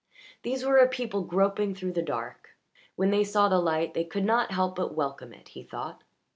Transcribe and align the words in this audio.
These 0.41 0.65
were 0.65 0.77
a 0.79 0.87
people 0.89 1.21
groping 1.21 1.75
through 1.75 1.91
the 1.91 2.01
dark; 2.01 2.57
when 2.95 3.11
they 3.11 3.23
saw 3.23 3.49
the 3.49 3.59
light 3.59 3.93
they 3.93 4.03
could 4.03 4.25
not 4.25 4.49
help 4.49 4.75
but 4.75 4.95
welcome 4.95 5.31
it, 5.31 5.49
he 5.49 5.61
thought. 5.61 6.01